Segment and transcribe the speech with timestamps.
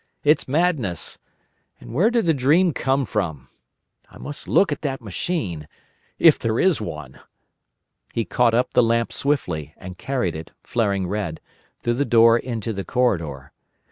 [0.23, 1.19] It's madness.
[1.79, 3.49] And where did the dream come from?…
[4.09, 5.67] I must look at that machine.
[6.17, 7.19] If there is one!"
[8.11, 11.39] He caught up the lamp swiftly, and carried it, flaring red,
[11.83, 13.51] through the door into the corridor.